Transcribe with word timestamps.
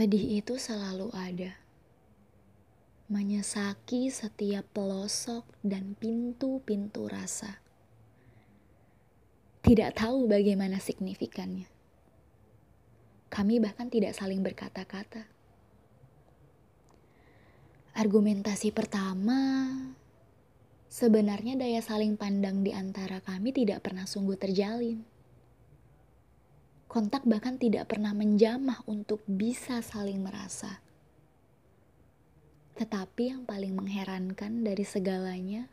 Pedih 0.00 0.40
itu 0.40 0.56
selalu 0.56 1.12
ada, 1.12 1.60
menyesaki 3.12 4.08
setiap 4.08 4.64
pelosok 4.72 5.44
dan 5.60 5.92
pintu-pintu 5.92 7.04
rasa. 7.04 7.60
Tidak 9.60 9.92
tahu 9.92 10.24
bagaimana 10.24 10.80
signifikannya. 10.80 11.68
Kami 13.28 13.60
bahkan 13.60 13.92
tidak 13.92 14.16
saling 14.16 14.40
berkata-kata. 14.40 15.28
Argumentasi 17.92 18.72
pertama, 18.72 19.68
sebenarnya 20.88 21.60
daya 21.60 21.84
saling 21.84 22.16
pandang 22.16 22.64
di 22.64 22.72
antara 22.72 23.20
kami 23.20 23.52
tidak 23.52 23.84
pernah 23.84 24.08
sungguh 24.08 24.40
terjalin 24.40 25.04
kontak 26.90 27.22
bahkan 27.22 27.54
tidak 27.54 27.86
pernah 27.86 28.10
menjamah 28.10 28.82
untuk 28.90 29.22
bisa 29.30 29.78
saling 29.78 30.26
merasa. 30.26 30.82
Tetapi 32.74 33.30
yang 33.30 33.42
paling 33.46 33.78
mengherankan 33.78 34.66
dari 34.66 34.82
segalanya, 34.82 35.70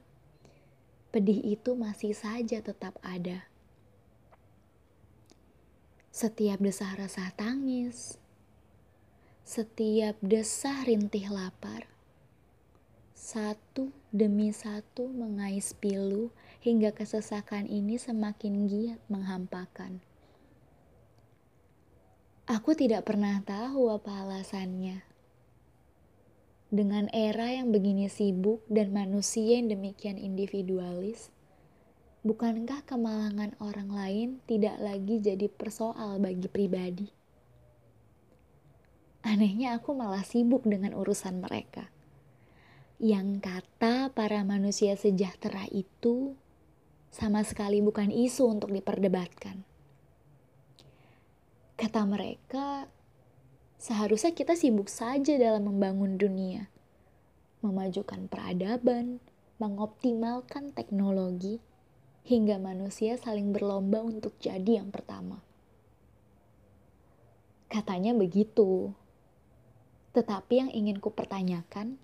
pedih 1.10 1.42
itu 1.42 1.74
masih 1.74 2.14
saja 2.14 2.62
tetap 2.62 3.02
ada. 3.02 3.50
Setiap 6.14 6.62
desah 6.62 6.94
rasa 6.94 7.34
tangis, 7.34 8.22
setiap 9.42 10.22
desah 10.22 10.86
rintih 10.86 11.34
lapar, 11.34 11.90
satu 13.18 13.90
demi 14.14 14.54
satu 14.54 15.10
mengais 15.10 15.74
pilu 15.74 16.30
hingga 16.62 16.94
kesesakan 16.94 17.66
ini 17.66 17.98
semakin 17.98 18.70
giat 18.70 19.02
menghampakan. 19.10 19.98
Aku 22.48 22.80
tidak 22.80 23.03
pernah 23.03 23.44
tahu 23.44 23.92
apa 23.92 24.23
alasannya. 24.23 25.03
Dengan 26.72 27.12
era 27.12 27.52
yang 27.52 27.76
begini 27.76 28.08
sibuk 28.08 28.64
dan 28.72 28.95
manusia 28.95 29.59
yang 29.59 29.67
demikian 29.67 30.16
individualis, 30.16 31.28
bukankah 32.23 32.88
kemalangan 32.88 33.52
orang 33.59 33.92
lain 33.92 34.30
tidak 34.48 34.80
lagi 34.80 35.20
jadi 35.20 35.52
persoal 35.52 36.23
bagi 36.23 36.48
pribadi? 36.48 37.12
Anehnya 39.28 39.75
aku 39.75 39.92
malah 39.92 40.23
sibuk 40.23 40.64
dengan 40.64 40.95
urusan 40.95 41.44
mereka. 41.44 41.92
Yang 42.95 43.44
kata 43.44 44.16
para 44.16 44.48
manusia 44.48 44.95
sejahtera 44.95 45.68
itu 45.68 46.31
sama 47.12 47.44
sekali 47.44 47.84
bukan 47.84 48.08
isu 48.08 48.48
untuk 48.48 48.72
diperdebatkan. 48.72 49.68
Kata 51.88 52.04
mereka, 52.04 52.84
seharusnya 53.80 54.36
kita 54.36 54.60
sibuk 54.60 54.92
saja 54.92 55.40
dalam 55.40 55.72
membangun 55.72 56.20
dunia, 56.20 56.68
memajukan 57.64 58.28
peradaban, 58.28 59.24
mengoptimalkan 59.56 60.76
teknologi, 60.76 61.64
hingga 62.28 62.60
manusia 62.60 63.16
saling 63.16 63.56
berlomba 63.56 64.04
untuk 64.04 64.36
jadi 64.44 64.84
yang 64.84 64.92
pertama. 64.92 65.40
Katanya 67.72 68.12
begitu. 68.12 68.92
Tetapi 70.12 70.68
yang 70.68 70.72
ingin 70.76 71.00
ku 71.00 71.16
pertanyakan, 71.16 71.96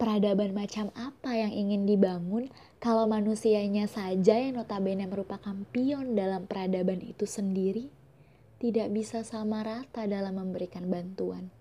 peradaban 0.00 0.56
macam 0.56 0.88
apa 0.96 1.36
yang 1.36 1.52
ingin 1.52 1.84
dibangun 1.84 2.48
kalau 2.80 3.04
manusianya 3.04 3.84
saja 3.92 4.40
yang 4.40 4.56
notabene 4.56 5.04
merupakan 5.04 5.52
pion 5.68 6.16
dalam 6.16 6.48
peradaban 6.48 7.04
itu 7.04 7.28
sendiri? 7.28 8.03
Tidak 8.64 8.88
bisa 8.96 9.20
sama 9.20 9.60
rata 9.60 10.08
dalam 10.08 10.40
memberikan 10.40 10.88
bantuan. 10.88 11.52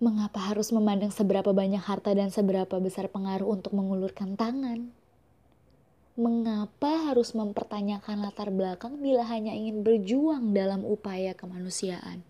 Mengapa 0.00 0.40
harus 0.48 0.72
memandang 0.72 1.12
seberapa 1.12 1.52
banyak 1.52 1.84
harta 1.84 2.16
dan 2.16 2.32
seberapa 2.32 2.80
besar 2.80 3.12
pengaruh 3.12 3.44
untuk 3.44 3.76
mengulurkan 3.76 4.32
tangan? 4.32 4.88
Mengapa 6.16 7.12
harus 7.12 7.36
mempertanyakan 7.36 8.24
latar 8.24 8.48
belakang 8.48 8.96
bila 8.96 9.28
hanya 9.28 9.52
ingin 9.52 9.84
berjuang 9.84 10.56
dalam 10.56 10.80
upaya 10.80 11.36
kemanusiaan? 11.36 12.24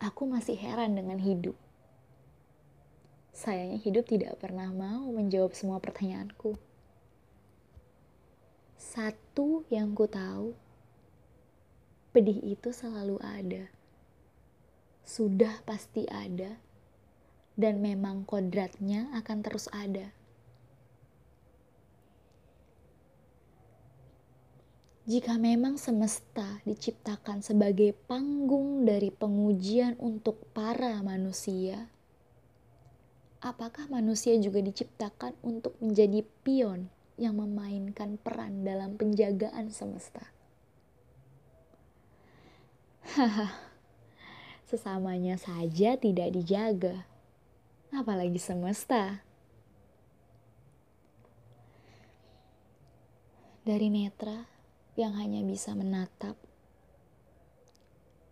Aku 0.00 0.24
masih 0.24 0.56
heran 0.56 0.96
dengan 0.96 1.20
hidup. 1.20 1.60
Sayangnya 3.36 3.84
hidup 3.84 4.08
tidak 4.08 4.40
pernah 4.40 4.72
mau 4.72 5.12
menjawab 5.12 5.52
semua 5.52 5.76
pertanyaanku. 5.76 6.56
Satu 8.96 9.60
yang 9.68 9.92
ku 9.92 10.08
tahu, 10.08 10.56
pedih 12.16 12.40
itu 12.40 12.72
selalu 12.72 13.20
ada. 13.20 13.68
Sudah 15.04 15.60
pasti 15.68 16.08
ada, 16.08 16.56
dan 17.60 17.84
memang 17.84 18.24
kodratnya 18.24 19.12
akan 19.12 19.44
terus 19.44 19.68
ada. 19.68 20.16
Jika 25.04 25.36
memang 25.36 25.76
semesta 25.76 26.64
diciptakan 26.64 27.44
sebagai 27.44 27.92
panggung 28.08 28.88
dari 28.88 29.12
pengujian 29.12 30.00
untuk 30.00 30.40
para 30.56 31.04
manusia, 31.04 31.92
apakah 33.44 33.92
manusia 33.92 34.40
juga 34.40 34.64
diciptakan 34.64 35.36
untuk 35.44 35.76
menjadi 35.84 36.24
pion 36.40 36.95
yang 37.16 37.40
memainkan 37.40 38.20
peran 38.20 38.64
dalam 38.64 39.00
penjagaan 39.00 39.72
semesta. 39.72 40.36
Haha, 43.16 43.56
sesamanya 44.68 45.40
saja 45.40 45.96
tidak 45.96 46.28
dijaga, 46.36 47.08
apalagi 47.88 48.36
semesta. 48.36 49.24
Dari 53.66 53.88
netra 53.90 54.46
yang 54.94 55.16
hanya 55.16 55.42
bisa 55.42 55.72
menatap, 55.74 56.36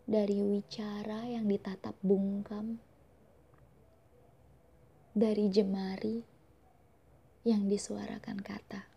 dari 0.04 0.38
wicara 0.44 1.24
yang 1.26 1.48
ditatap 1.48 1.96
bungkam, 2.04 2.78
dari 5.16 5.48
jemari 5.48 6.33
yang 7.44 7.68
disuarakan 7.68 8.40
kata. 8.40 8.93